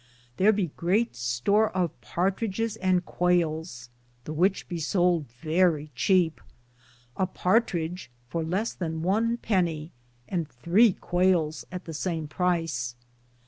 [0.37, 3.89] Thar be great store of partridgis and quales,
[4.23, 6.41] the which be sould verrie cheape,
[7.15, 9.91] a partridge for less than one pennye,
[10.27, 12.95] and 3 quales at the same price.